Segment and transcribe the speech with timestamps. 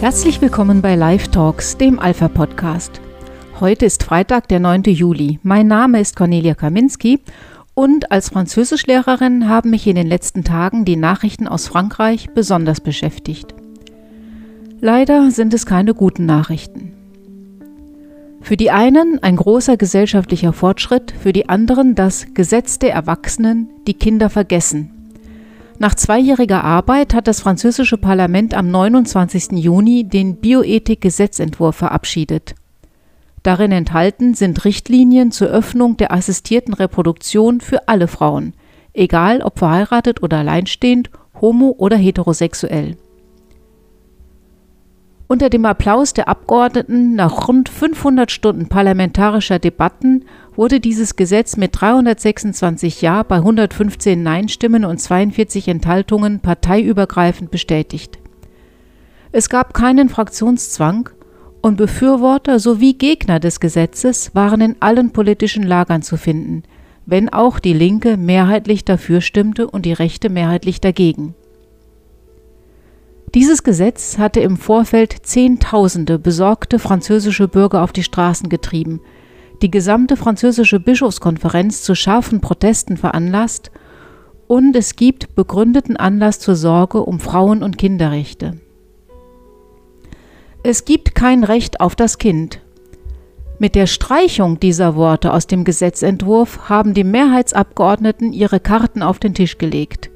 [0.00, 3.02] Herzlich willkommen bei Live Talks, dem Alpha Podcast.
[3.60, 4.84] Heute ist Freitag, der 9.
[4.84, 5.38] Juli.
[5.42, 7.20] Mein Name ist Cornelia Kaminski
[7.74, 13.54] und als Französischlehrerin haben mich in den letzten Tagen die Nachrichten aus Frankreich besonders beschäftigt.
[14.80, 16.94] Leider sind es keine guten Nachrichten.
[18.40, 23.92] Für die einen ein großer gesellschaftlicher Fortschritt, für die anderen das Gesetz der Erwachsenen, die
[23.94, 24.99] Kinder vergessen.
[25.82, 29.52] Nach zweijähriger Arbeit hat das französische Parlament am 29.
[29.52, 32.54] Juni den Bioethik-Gesetzentwurf verabschiedet.
[33.42, 38.52] Darin enthalten sind Richtlinien zur Öffnung der assistierten Reproduktion für alle Frauen,
[38.92, 41.08] egal ob verheiratet oder alleinstehend,
[41.40, 42.98] homo oder heterosexuell.
[45.30, 50.24] Unter dem Applaus der Abgeordneten nach rund 500 Stunden parlamentarischer Debatten
[50.56, 58.18] wurde dieses Gesetz mit 326 Ja bei 115 Nein-Stimmen und 42 Enthaltungen parteiübergreifend bestätigt.
[59.30, 61.10] Es gab keinen Fraktionszwang
[61.62, 66.64] und Befürworter sowie Gegner des Gesetzes waren in allen politischen Lagern zu finden,
[67.06, 71.36] wenn auch die Linke mehrheitlich dafür stimmte und die Rechte mehrheitlich dagegen.
[73.34, 79.00] Dieses Gesetz hatte im Vorfeld Zehntausende besorgte französische Bürger auf die Straßen getrieben,
[79.62, 83.70] die gesamte französische Bischofskonferenz zu scharfen Protesten veranlasst
[84.48, 88.58] und es gibt begründeten Anlass zur Sorge um Frauen- und Kinderrechte.
[90.64, 92.60] Es gibt kein Recht auf das Kind.
[93.60, 99.34] Mit der Streichung dieser Worte aus dem Gesetzentwurf haben die Mehrheitsabgeordneten ihre Karten auf den
[99.34, 100.09] Tisch gelegt.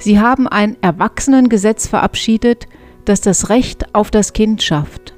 [0.00, 2.66] Sie haben ein Erwachsenengesetz verabschiedet,
[3.04, 5.14] das das Recht auf das Kind schafft.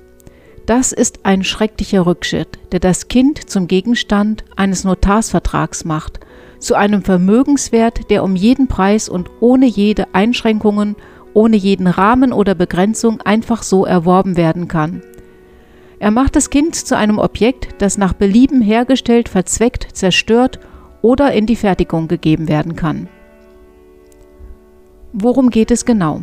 [0.66, 6.20] Das ist ein schrecklicher Rückschritt, der das Kind zum Gegenstand eines Notarsvertrags macht,
[6.58, 10.96] zu einem Vermögenswert, der um jeden Preis und ohne jede Einschränkungen,
[11.32, 15.02] ohne jeden Rahmen oder Begrenzung einfach so erworben werden kann.
[16.00, 20.58] Er macht das Kind zu einem Objekt, das nach Belieben hergestellt, verzweckt, zerstört
[21.02, 23.08] oder in die Fertigung gegeben werden kann.
[25.12, 26.22] Worum geht es genau?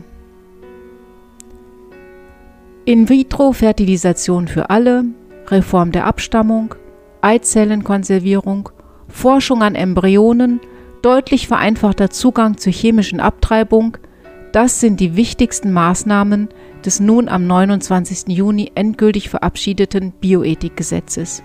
[2.86, 5.06] In-vitro-Fertilisation für alle,
[5.48, 6.74] Reform der Abstammung,
[7.22, 8.70] Eizellenkonservierung,
[9.08, 10.60] Forschung an Embryonen,
[11.04, 13.98] deutlich vereinfachter Zugang zur chemischen Abtreibung,
[14.54, 16.50] das sind die wichtigsten Maßnahmen
[16.84, 18.36] des nun am 29.
[18.36, 21.44] Juni endgültig verabschiedeten Bioethikgesetzes.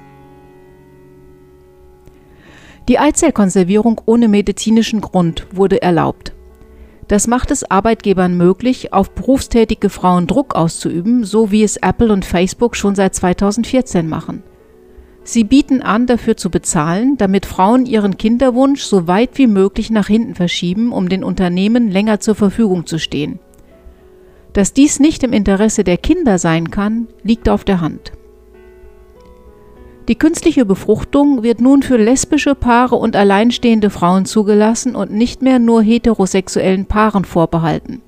[2.89, 6.33] Die Eizellkonservierung ohne medizinischen Grund wurde erlaubt.
[7.09, 12.25] Das macht es Arbeitgebern möglich, auf berufstätige Frauen Druck auszuüben, so wie es Apple und
[12.25, 14.43] Facebook schon seit 2014 machen.
[15.23, 20.07] Sie bieten an, dafür zu bezahlen, damit Frauen ihren Kinderwunsch so weit wie möglich nach
[20.07, 23.39] hinten verschieben, um den Unternehmen länger zur Verfügung zu stehen.
[24.53, 28.13] Dass dies nicht im Interesse der Kinder sein kann, liegt auf der Hand.
[30.09, 35.59] Die künstliche Befruchtung wird nun für lesbische Paare und alleinstehende Frauen zugelassen und nicht mehr
[35.59, 38.03] nur heterosexuellen Paaren vorbehalten.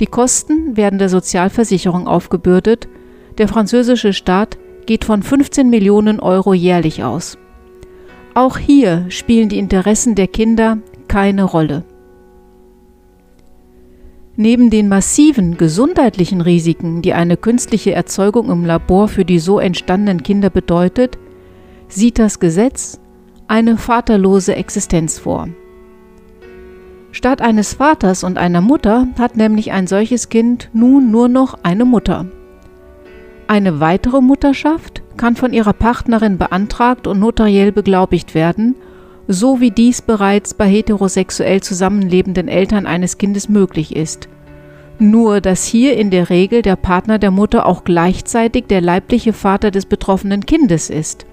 [0.00, 2.88] Die Kosten werden der Sozialversicherung aufgebürdet,
[3.38, 7.38] der französische Staat geht von 15 Millionen Euro jährlich aus.
[8.34, 11.84] Auch hier spielen die Interessen der Kinder keine Rolle.
[14.36, 20.22] Neben den massiven gesundheitlichen Risiken, die eine künstliche Erzeugung im Labor für die so entstandenen
[20.22, 21.18] Kinder bedeutet,
[21.88, 22.98] sieht das Gesetz
[23.46, 25.48] eine vaterlose Existenz vor.
[27.10, 31.84] Statt eines Vaters und einer Mutter hat nämlich ein solches Kind nun nur noch eine
[31.84, 32.26] Mutter.
[33.48, 38.76] Eine weitere Mutterschaft kann von ihrer Partnerin beantragt und notariell beglaubigt werden,
[39.28, 44.28] so wie dies bereits bei heterosexuell zusammenlebenden Eltern eines Kindes möglich ist.
[44.98, 49.70] Nur dass hier in der Regel der Partner der Mutter auch gleichzeitig der leibliche Vater
[49.70, 51.26] des betroffenen Kindes ist.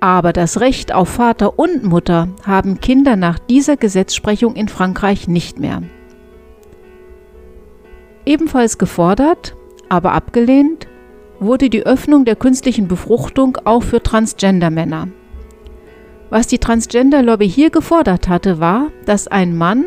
[0.00, 5.60] Aber das Recht auf Vater und Mutter haben Kinder nach dieser Gesetzsprechung in Frankreich nicht
[5.60, 5.82] mehr.
[8.26, 9.54] Ebenfalls gefordert,
[9.88, 10.88] aber abgelehnt,
[11.38, 15.08] wurde die Öffnung der künstlichen Befruchtung auch für Transgender-Männer.
[16.32, 19.84] Was die Transgender-Lobby hier gefordert hatte, war, dass ein Mann,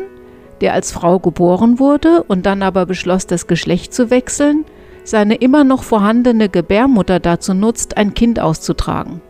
[0.60, 4.64] der als Frau geboren wurde und dann aber beschloss, das Geschlecht zu wechseln,
[5.02, 9.20] seine immer noch vorhandene Gebärmutter dazu nutzt, ein Kind auszutragen.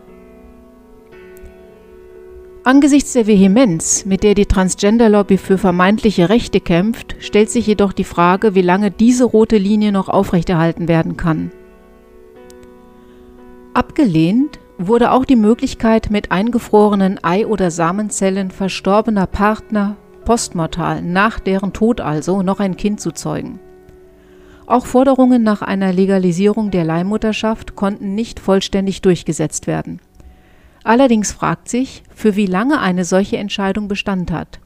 [2.63, 8.03] Angesichts der Vehemenz, mit der die Transgender-Lobby für vermeintliche Rechte kämpft, stellt sich jedoch die
[8.03, 11.51] Frage, wie lange diese rote Linie noch aufrechterhalten werden kann.
[13.73, 21.73] Abgelehnt wurde auch die Möglichkeit, mit eingefrorenen Ei- oder Samenzellen verstorbener Partner postmortal, nach deren
[21.73, 23.59] Tod also, noch ein Kind zu zeugen.
[24.65, 30.01] Auch Forderungen nach einer Legalisierung der Leihmutterschaft konnten nicht vollständig durchgesetzt werden.
[30.83, 34.59] Allerdings fragt sich, für wie lange eine solche Entscheidung Bestand hat.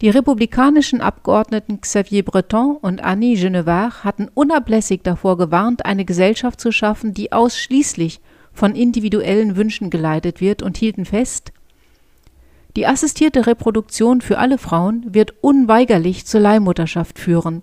[0.00, 6.70] Die republikanischen Abgeordneten Xavier Breton und Annie Genevard hatten unablässig davor gewarnt, eine Gesellschaft zu
[6.70, 8.20] schaffen, die ausschließlich
[8.58, 11.52] von individuellen Wünschen geleitet wird und hielten fest,
[12.76, 17.62] die assistierte Reproduktion für alle Frauen wird unweigerlich zur Leihmutterschaft führen,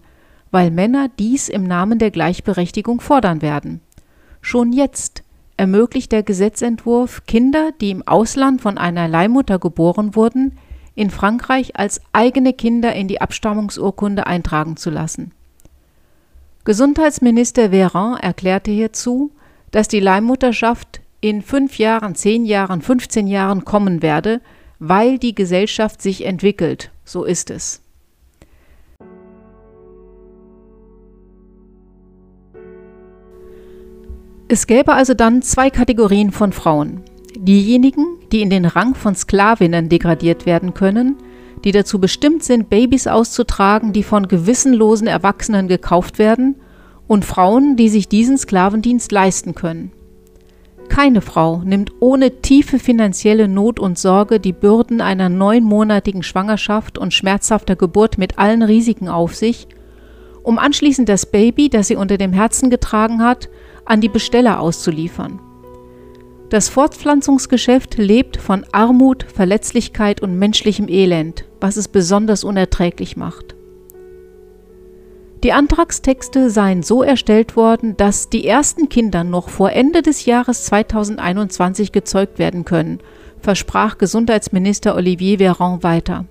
[0.52, 3.82] weil Männer dies im Namen der Gleichberechtigung fordern werden.
[4.42, 5.24] Schon jetzt
[5.58, 10.58] ermöglicht der Gesetzentwurf Kinder, die im Ausland von einer Leihmutter geboren wurden,
[10.96, 15.34] in Frankreich als eigene Kinder in die Abstammungsurkunde eintragen zu lassen.
[16.64, 19.32] Gesundheitsminister Véran erklärte hierzu,
[19.76, 24.40] dass die Leihmutterschaft in fünf Jahren, zehn Jahren, 15 Jahren kommen werde,
[24.80, 26.92] weil die Gesellschaft sich entwickelt.
[27.04, 27.82] So ist es.
[34.48, 37.02] Es gäbe also dann zwei Kategorien von Frauen.
[37.36, 41.18] Diejenigen, die in den Rang von Sklavinnen degradiert werden können,
[41.66, 46.56] die dazu bestimmt sind, Babys auszutragen, die von gewissenlosen Erwachsenen gekauft werden,
[47.08, 49.92] und Frauen, die sich diesen Sklavendienst leisten können.
[50.90, 57.14] Keine Frau nimmt ohne tiefe finanzielle Not und Sorge die Bürden einer neunmonatigen Schwangerschaft und
[57.14, 59.68] schmerzhafter Geburt mit allen Risiken auf sich,
[60.44, 63.50] um anschließend das Baby, das sie unter dem Herzen getragen hat,
[63.84, 65.40] an die Besteller auszuliefern.
[66.50, 73.55] Das Fortpflanzungsgeschäft lebt von Armut, Verletzlichkeit und menschlichem Elend, was es besonders unerträglich macht.
[75.46, 80.64] Die Antragstexte seien so erstellt worden, dass die ersten Kinder noch vor Ende des Jahres
[80.64, 82.98] 2021 gezeugt werden können,
[83.42, 86.26] versprach Gesundheitsminister Olivier Véran weiter.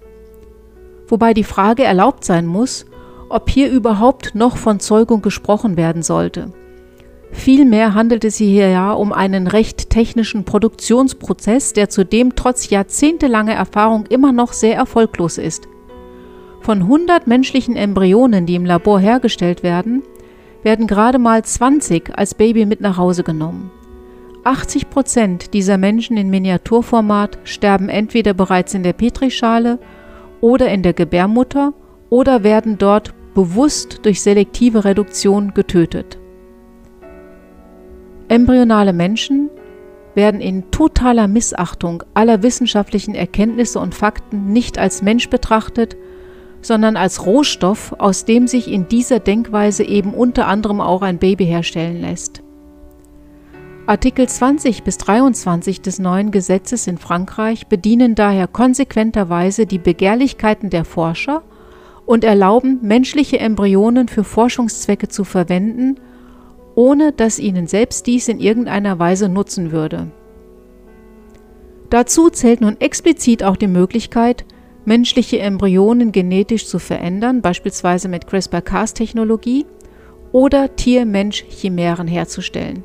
[1.06, 2.86] Wobei die Frage erlaubt sein muss,
[3.28, 6.52] ob hier überhaupt noch von Zeugung gesprochen werden sollte.
[7.30, 13.54] Vielmehr handelt es sich hier ja um einen recht technischen Produktionsprozess, der zudem trotz jahrzehntelanger
[13.54, 15.68] Erfahrung immer noch sehr erfolglos ist.
[16.64, 20.02] Von 100 menschlichen Embryonen, die im Labor hergestellt werden,
[20.62, 23.70] werden gerade mal 20 als Baby mit nach Hause genommen.
[24.44, 29.78] 80 Prozent dieser Menschen in Miniaturformat sterben entweder bereits in der Petrischale
[30.40, 31.74] oder in der Gebärmutter
[32.08, 36.18] oder werden dort bewusst durch selektive Reduktion getötet.
[38.28, 39.50] Embryonale Menschen
[40.14, 45.94] werden in totaler Missachtung aller wissenschaftlichen Erkenntnisse und Fakten nicht als Mensch betrachtet,
[46.64, 51.46] sondern als Rohstoff, aus dem sich in dieser Denkweise eben unter anderem auch ein Baby
[51.46, 52.42] herstellen lässt.
[53.86, 60.84] Artikel 20 bis 23 des neuen Gesetzes in Frankreich bedienen daher konsequenterweise die Begehrlichkeiten der
[60.84, 61.42] Forscher
[62.06, 66.00] und erlauben, menschliche Embryonen für Forschungszwecke zu verwenden
[66.74, 70.10] ohne dass ihnen selbst dies in irgendeiner Weise nutzen würde.
[71.90, 74.44] Dazu zählt nun explizit auch die Möglichkeit,
[74.84, 79.66] menschliche Embryonen genetisch zu verändern, beispielsweise mit CRISPR-Cas-Technologie,
[80.32, 82.82] oder Tier-Mensch-Chimären herzustellen.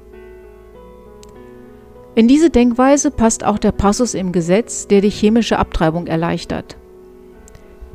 [2.13, 6.77] In diese Denkweise passt auch der Passus im Gesetz, der die chemische Abtreibung erleichtert.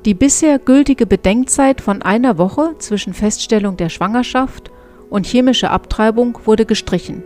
[0.05, 4.71] Die bisher gültige Bedenkzeit von einer Woche zwischen Feststellung der Schwangerschaft
[5.09, 7.23] und chemische Abtreibung wurde gestrichen.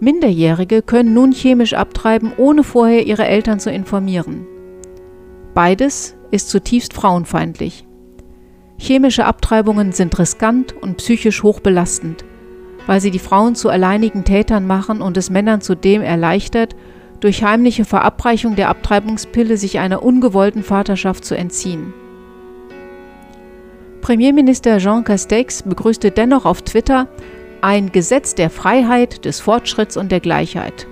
[0.00, 4.46] Minderjährige können nun chemisch abtreiben, ohne vorher ihre Eltern zu informieren.
[5.54, 7.86] Beides ist zutiefst frauenfeindlich.
[8.76, 12.24] Chemische Abtreibungen sind riskant und psychisch hochbelastend,
[12.86, 16.74] weil sie die Frauen zu alleinigen Tätern machen und es Männern zudem erleichtert,
[17.20, 21.94] durch heimliche Verabreichung der Abtreibungspille sich einer ungewollten Vaterschaft zu entziehen.
[24.00, 27.08] Premierminister Jean Castex begrüßte dennoch auf Twitter
[27.62, 30.86] ein Gesetz der Freiheit, des Fortschritts und der Gleichheit.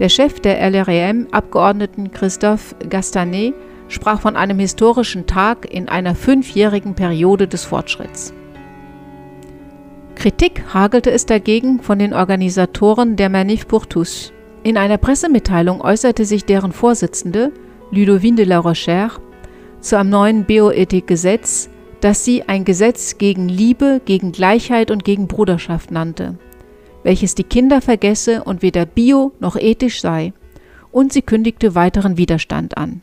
[0.00, 3.54] Der Chef der LREM-Abgeordneten Christophe Gastanet
[3.92, 8.32] sprach von einem historischen Tag in einer fünfjährigen Periode des Fortschritts.
[10.14, 14.32] Kritik hagelte es dagegen von den Organisatoren der Manif pour tous.
[14.62, 17.52] In einer Pressemitteilung äußerte sich deren Vorsitzende,
[17.90, 19.18] Ludovine de la Rochère,
[19.80, 21.68] zu einem neuen Bioethikgesetz,
[22.00, 26.36] das sie ein Gesetz gegen Liebe, gegen Gleichheit und gegen Bruderschaft nannte,
[27.02, 30.32] welches die Kinder vergesse und weder bio noch ethisch sei,
[30.92, 33.02] und sie kündigte weiteren Widerstand an.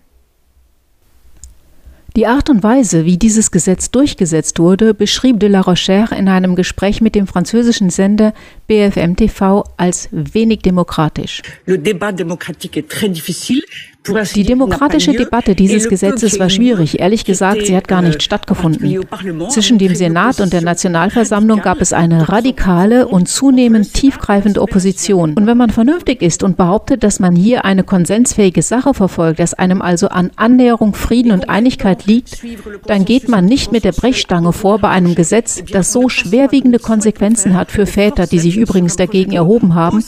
[2.16, 6.56] Die Art und Weise, wie dieses Gesetz durchgesetzt wurde, beschrieb de la Rochère in einem
[6.56, 8.34] Gespräch mit dem französischen Sender
[8.68, 11.44] BFM TV als wenig demokratisch.
[11.66, 13.64] Le débat démocratique est très difficile
[14.08, 17.00] Die demokratische Debatte dieses Gesetzes war schwierig.
[17.00, 19.06] Ehrlich gesagt, sie hat gar nicht stattgefunden.
[19.50, 25.34] Zwischen dem Senat und der Nationalversammlung gab es eine radikale und zunehmend tiefgreifende Opposition.
[25.34, 29.54] Und wenn man vernünftig ist und behauptet, dass man hier eine konsensfähige Sache verfolgt, dass
[29.54, 32.42] einem also an Annäherung, Frieden und Einigkeit liegt,
[32.88, 37.56] dann geht man nicht mit der Brechstange vor bei einem Gesetz, das so schwerwiegende Konsequenzen
[37.56, 40.04] hat für Väter, die sich übrigens dagegen erhoben haben,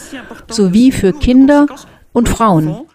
[0.49, 1.67] sowie für Kinder
[2.13, 2.85] und Frauen.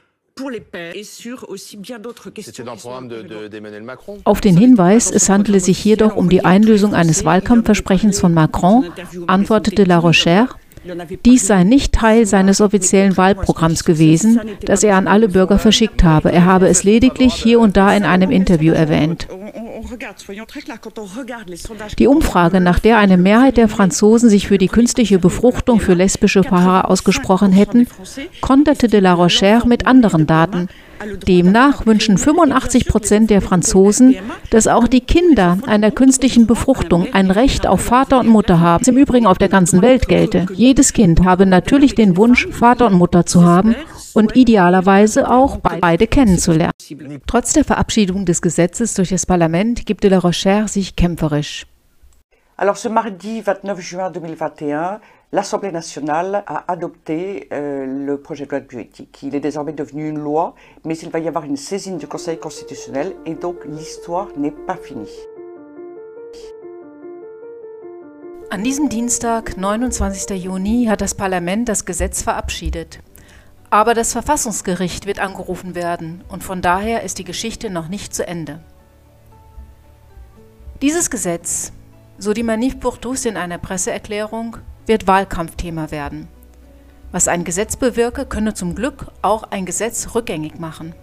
[4.25, 8.85] Auf den Hinweis, es handele sich jedoch um die Einlösung eines Wahlkampfversprechens von Macron,
[9.27, 10.49] antwortete La Rochère,
[11.25, 16.31] dies sei nicht Teil seines offiziellen Wahlprogramms gewesen, das er an alle Bürger verschickt habe.
[16.31, 19.27] Er habe es lediglich hier und da in einem Interview erwähnt.
[21.99, 26.43] Die Umfrage, nach der eine Mehrheit der Franzosen sich für die künstliche Befruchtung für lesbische
[26.43, 27.87] Paare ausgesprochen hätten,
[28.41, 30.69] konterte de la Rochère mit anderen Daten.
[31.29, 34.17] Demnach wünschen 85 Prozent der Franzosen,
[34.51, 38.89] dass auch die Kinder einer künstlichen Befruchtung ein Recht auf Vater und Mutter haben, das
[38.89, 40.47] im Übrigen auf der ganzen Welt gelte.
[40.55, 43.75] Jedes Kind habe natürlich den Wunsch, Vater und Mutter zu haben
[44.17, 46.73] und idealerweise auch beide kennenzulernen.
[47.27, 51.67] Trotz der Verabschiedung des Gesetzes durch das Parlament gibt de la Rochère sich kämpferisch.
[52.59, 58.61] Alors ce mardi 29 juin 2021, l'Assemblée nationale a adopté euh, le projet de loi
[58.61, 59.23] de bioéthique.
[59.23, 62.39] Il est désormais devenu une loi, mais il va y avoir une saisine du Conseil
[62.39, 65.13] constitutionnel et donc l'histoire n'est pas finie.
[68.51, 70.43] An diesem Dienstag, 29.
[70.43, 73.01] Juni, hat das Parlament das Gesetz verabschiedet.
[73.71, 78.27] Aber das Verfassungsgericht wird angerufen werden und von daher ist die Geschichte noch nicht zu
[78.27, 78.61] Ende.
[80.83, 81.73] Dieses Gesetz,
[82.19, 86.29] so die Manif pour tous in einer Presseerklärung, wird Wahlkampfthema werden.
[87.13, 90.95] Was ein Gesetz bewirke, könne zum Glück auch ein Gesetz rückgängig machen.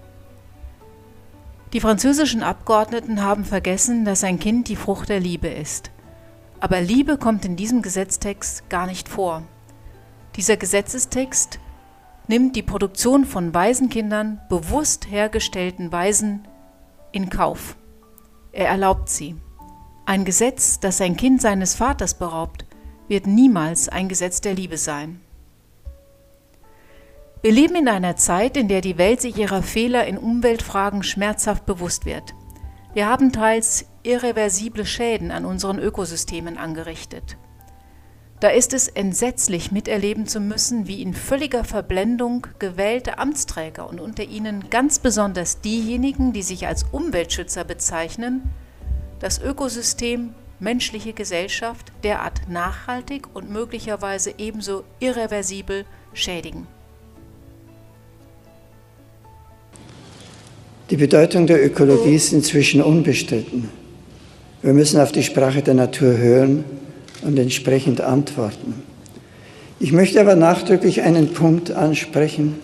[1.73, 5.89] Die französischen Abgeordneten haben vergessen, dass ein Kind die Frucht der Liebe ist.
[6.59, 9.41] Aber Liebe kommt in diesem Gesetztext gar nicht vor.
[10.35, 11.59] Dieser Gesetzestext
[12.27, 16.47] nimmt die Produktion von Waisenkindern, bewusst hergestellten Waisen,
[17.11, 17.75] in Kauf.
[18.51, 19.35] Er erlaubt sie.
[20.05, 22.65] Ein Gesetz, das sein Kind seines Vaters beraubt,
[23.07, 25.21] wird niemals ein Gesetz der Liebe sein.
[27.41, 31.65] Wir leben in einer Zeit, in der die Welt sich ihrer Fehler in Umweltfragen schmerzhaft
[31.65, 32.33] bewusst wird.
[32.93, 37.37] Wir haben teils irreversible Schäden an unseren Ökosystemen angerichtet.
[38.43, 44.25] Da ist es entsetzlich miterleben zu müssen, wie in völliger Verblendung gewählte Amtsträger und unter
[44.25, 48.41] ihnen ganz besonders diejenigen, die sich als Umweltschützer bezeichnen,
[49.21, 56.67] das Ökosystem menschliche Gesellschaft derart nachhaltig und möglicherweise ebenso irreversibel schädigen.
[60.89, 63.69] Die Bedeutung der Ökologie ist inzwischen unbestritten.
[64.61, 66.82] Wir müssen auf die Sprache der Natur hören
[67.23, 68.83] und entsprechend antworten.
[69.79, 72.55] Ich möchte aber nachdrücklich einen Punkt ansprechen,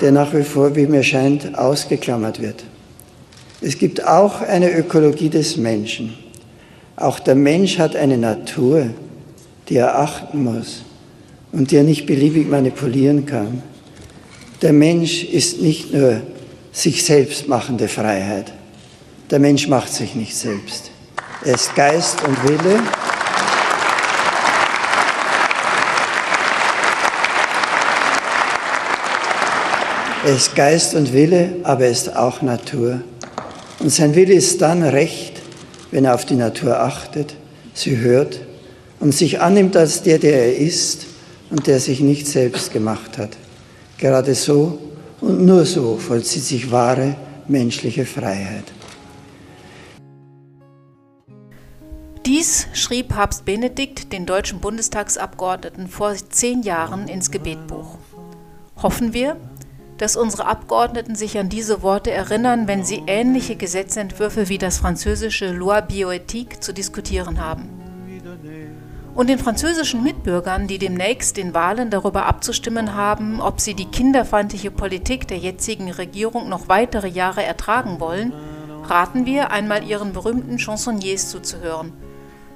[0.00, 2.64] der nach wie vor, wie mir scheint, ausgeklammert wird.
[3.60, 6.14] Es gibt auch eine Ökologie des Menschen.
[6.96, 8.86] Auch der Mensch hat eine Natur,
[9.68, 10.82] die er achten muss
[11.52, 13.62] und die er nicht beliebig manipulieren kann.
[14.62, 16.22] Der Mensch ist nicht nur
[16.72, 18.52] sich selbst machende Freiheit.
[19.30, 20.90] Der Mensch macht sich nicht selbst.
[21.44, 22.80] Er ist Geist und Wille.
[30.26, 33.00] Er ist Geist und Wille, aber er ist auch Natur.
[33.78, 35.40] Und sein Wille ist dann recht,
[35.92, 37.36] wenn er auf die Natur achtet,
[37.74, 38.40] sie hört
[38.98, 41.06] und sich annimmt als der, der er ist
[41.50, 43.36] und der sich nicht selbst gemacht hat.
[43.98, 44.80] Gerade so
[45.20, 47.14] und nur so vollzieht sich wahre
[47.46, 48.64] menschliche Freiheit.
[52.26, 57.98] Dies schrieb Papst Benedikt den deutschen Bundestagsabgeordneten vor zehn Jahren ins Gebetbuch.
[58.82, 59.36] Hoffen wir,
[59.98, 65.52] dass unsere Abgeordneten sich an diese Worte erinnern, wenn sie ähnliche Gesetzentwürfe wie das französische
[65.52, 67.70] Loi Bioéthique zu diskutieren haben.
[69.14, 74.70] Und den französischen Mitbürgern, die demnächst in Wahlen darüber abzustimmen haben, ob sie die kinderfeindliche
[74.70, 78.34] Politik der jetzigen Regierung noch weitere Jahre ertragen wollen,
[78.84, 81.94] raten wir, einmal ihren berühmten Chansonniers zuzuhören.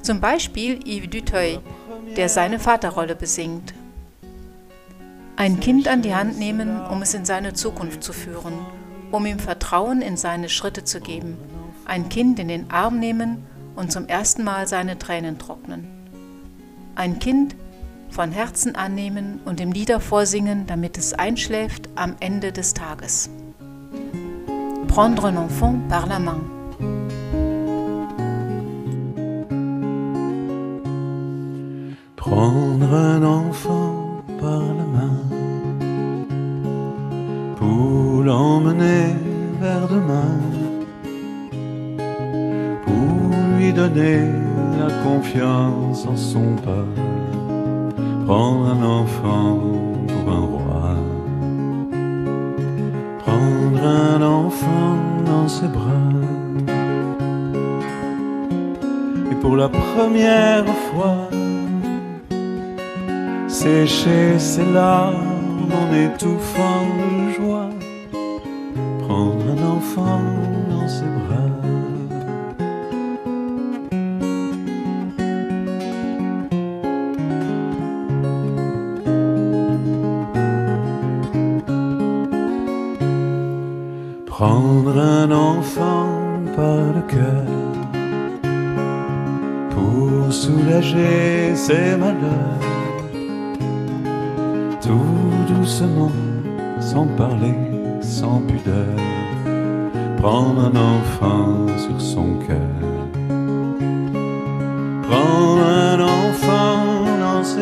[0.03, 1.61] Zum Beispiel Yves Duteuil,
[2.17, 3.73] der seine Vaterrolle besingt.
[5.41, 8.53] Ein Kind an die Hand nehmen, um es in seine Zukunft zu führen,
[9.11, 11.39] um ihm Vertrauen in seine Schritte zu geben.
[11.87, 15.89] Ein Kind in den Arm nehmen und zum ersten Mal seine Tränen trocknen.
[16.95, 17.57] Ein Kind
[18.11, 23.31] von Herzen annehmen und ihm Lieder vorsingen, damit es einschläft am Ende des Tages.
[24.89, 26.43] Prendre un enfant par la main.
[32.17, 34.70] Prendre un enfant par
[42.87, 44.21] pour lui donner
[44.79, 47.01] la confiance en son peuple,
[48.27, 49.59] prendre un enfant
[50.07, 50.95] pour un roi,
[53.19, 55.89] prendre un enfant dans ses bras.
[59.31, 61.29] Et pour la première fois,
[63.49, 67.70] sécher ses larmes en étouffant de joie,
[69.97, 71.51] dans ses bras.
[84.27, 86.09] Prendre un enfant
[86.57, 87.45] par le cœur
[89.71, 92.70] pour soulager ses malheurs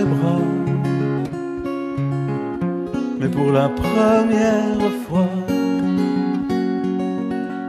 [0.05, 0.43] bras,
[3.19, 5.29] mais pour la première fois,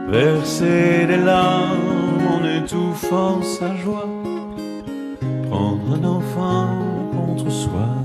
[0.08, 4.08] verser des larmes en étouffant sa joie,
[5.50, 6.68] prendre un enfant
[7.14, 7.99] contre soi.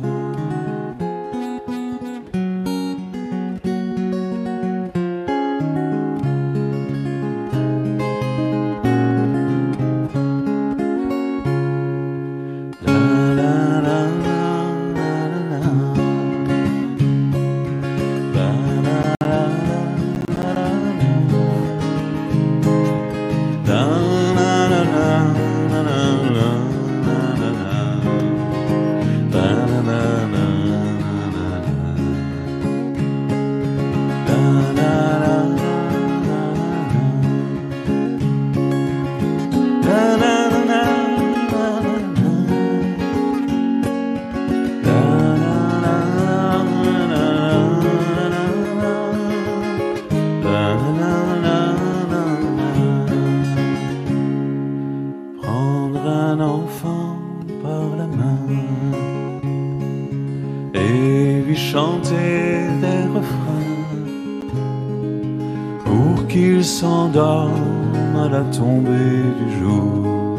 [66.80, 70.38] S'endorme à la tombée du jour.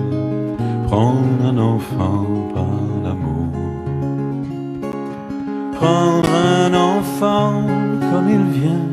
[0.87, 3.53] Prendre un enfant par l'amour.
[5.79, 7.53] Prendre un enfant
[8.11, 8.88] comme il vient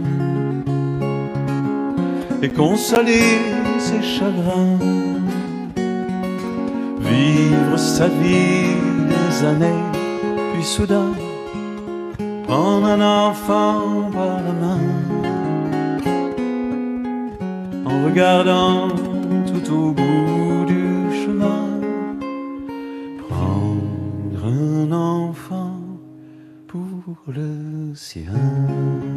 [2.42, 3.30] et consoler
[3.78, 4.80] ses chagrins.
[7.12, 8.76] Vivre sa vie
[9.14, 9.84] des années,
[10.54, 11.12] puis soudain
[12.48, 15.43] prendre un enfant par la main
[17.94, 18.90] en regardant
[19.46, 20.86] tout au bout du
[21.22, 21.68] chemin.
[23.30, 25.80] Prendre un enfant
[26.68, 29.13] pour le sien.